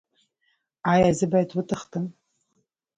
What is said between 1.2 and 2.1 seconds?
باید وتښتم؟